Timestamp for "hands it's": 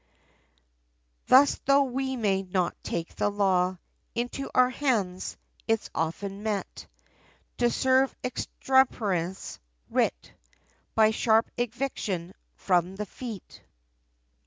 4.71-5.91